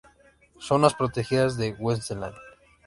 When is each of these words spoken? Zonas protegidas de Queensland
Zonas 0.67 0.95
protegidas 0.95 1.57
de 1.57 1.75
Queensland 1.77 2.33